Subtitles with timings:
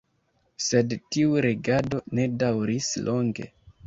[0.67, 3.47] Sed tiu regado ne daŭris longe.